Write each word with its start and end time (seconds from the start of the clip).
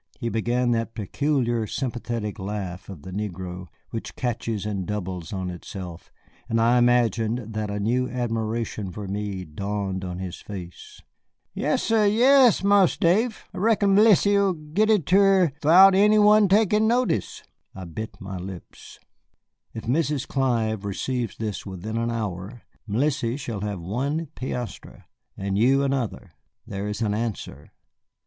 He 0.19 0.29
began 0.29 0.71
that 0.71 0.95
peculiar, 0.95 1.67
sympathetic 1.67 2.39
laugh 2.39 2.89
of 2.89 3.03
the 3.03 3.11
negro, 3.11 3.67
which 3.91 4.15
catches 4.15 4.65
and 4.65 4.87
doubles 4.87 5.31
on 5.31 5.51
itself, 5.51 6.11
and 6.49 6.59
I 6.59 6.79
imagined 6.79 7.53
that 7.53 7.69
a 7.69 7.79
new 7.79 8.09
admiration 8.09 8.91
for 8.91 9.07
me 9.07 9.45
dawned 9.45 10.03
on 10.03 10.17
his 10.17 10.37
face. 10.37 11.03
"Yass'r, 11.55 12.07
yass, 12.07 12.63
Marse 12.63 12.97
Dave, 12.97 13.45
I 13.53 13.59
reckon 13.59 13.93
M'lisse 13.93 14.25
'll 14.25 14.53
git 14.53 14.89
it 14.89 15.05
to 15.05 15.17
her 15.17 15.51
'thout 15.61 15.93
any 15.93 16.17
one 16.17 16.47
tekin' 16.47 16.87
notice." 16.87 17.43
I 17.75 17.85
bit 17.85 18.19
my 18.19 18.37
lips. 18.39 18.97
"If 19.75 19.83
Mrs. 19.83 20.27
Clive 20.27 20.83
receives 20.83 21.37
this 21.37 21.63
within 21.63 21.97
an 21.97 22.09
hour, 22.09 22.63
Mélisse 22.89 23.37
shall 23.37 23.61
have 23.61 23.79
one 23.79 24.29
piastre, 24.35 25.03
and 25.37 25.59
you 25.59 25.83
another. 25.83 26.31
There 26.65 26.87
is 26.87 27.03
an 27.03 27.13
answer." 27.13 27.69